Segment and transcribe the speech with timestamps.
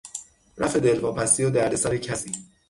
[0.57, 2.31] رفع دلواپسی و دردسر کسی